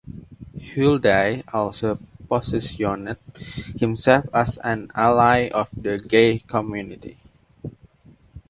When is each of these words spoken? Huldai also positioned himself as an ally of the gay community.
Huldai 0.57 1.43
also 1.53 1.99
positioned 2.27 3.17
himself 3.77 4.25
as 4.33 4.57
an 4.63 4.89
ally 4.95 5.47
of 5.49 5.69
the 5.77 5.99
gay 5.99 6.39
community. 6.39 7.19